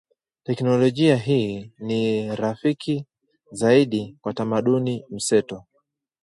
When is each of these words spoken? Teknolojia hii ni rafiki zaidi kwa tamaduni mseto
Teknolojia 0.43 1.15
hii 1.15 1.71
ni 1.79 2.35
rafiki 2.35 3.05
zaidi 3.51 4.17
kwa 4.21 4.33
tamaduni 4.33 5.05
mseto 5.09 5.63